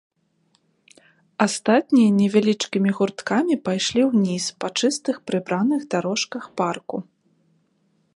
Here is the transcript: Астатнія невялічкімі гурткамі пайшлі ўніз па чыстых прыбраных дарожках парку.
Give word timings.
Астатнія 1.45 2.13
невялічкімі 2.21 2.91
гурткамі 2.99 3.55
пайшлі 3.69 4.03
ўніз 4.09 4.45
па 4.65 4.71
чыстых 4.81 5.15
прыбраных 5.29 5.81
дарожках 5.93 6.43
парку. 6.63 6.97